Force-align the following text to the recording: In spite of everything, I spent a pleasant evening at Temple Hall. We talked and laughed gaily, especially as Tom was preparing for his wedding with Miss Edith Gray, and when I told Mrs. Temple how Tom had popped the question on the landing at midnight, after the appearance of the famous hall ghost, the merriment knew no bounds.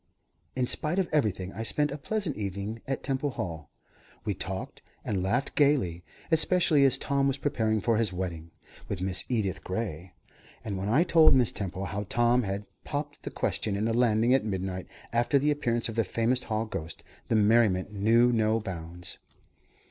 In 0.55 0.65
spite 0.65 0.97
of 0.97 1.07
everything, 1.11 1.53
I 1.53 1.61
spent 1.61 1.91
a 1.91 1.95
pleasant 1.99 2.35
evening 2.35 2.81
at 2.87 3.03
Temple 3.03 3.29
Hall. 3.29 3.69
We 4.25 4.33
talked 4.33 4.81
and 5.05 5.21
laughed 5.21 5.53
gaily, 5.53 6.03
especially 6.31 6.83
as 6.85 6.97
Tom 6.97 7.27
was 7.27 7.37
preparing 7.37 7.81
for 7.81 7.97
his 7.97 8.11
wedding 8.11 8.49
with 8.89 8.99
Miss 8.99 9.23
Edith 9.29 9.63
Gray, 9.63 10.13
and 10.65 10.75
when 10.75 10.89
I 10.89 11.03
told 11.03 11.35
Mrs. 11.35 11.53
Temple 11.53 11.85
how 11.85 12.07
Tom 12.09 12.41
had 12.41 12.65
popped 12.83 13.21
the 13.21 13.29
question 13.29 13.77
on 13.77 13.85
the 13.85 13.93
landing 13.93 14.33
at 14.33 14.43
midnight, 14.43 14.87
after 15.13 15.37
the 15.37 15.51
appearance 15.51 15.87
of 15.87 15.93
the 15.93 16.03
famous 16.03 16.41
hall 16.45 16.65
ghost, 16.65 17.03
the 17.27 17.35
merriment 17.35 17.93
knew 17.93 18.31
no 18.31 18.59
bounds. 18.59 19.19